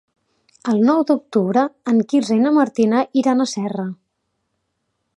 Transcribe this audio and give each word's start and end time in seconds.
El 0.71 0.79
nou 0.87 1.03
d'octubre 1.11 1.67
en 1.93 2.01
Quirze 2.13 2.39
i 2.39 2.41
na 2.47 2.55
Martina 2.57 3.05
iran 3.25 3.45
a 3.45 3.49
Serra. 3.55 3.89